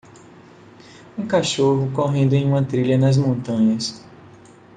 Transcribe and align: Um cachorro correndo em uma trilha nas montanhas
Um 1.15 1.27
cachorro 1.27 1.91
correndo 1.91 2.33
em 2.33 2.43
uma 2.43 2.65
trilha 2.65 2.97
nas 2.97 3.17
montanhas 3.17 4.03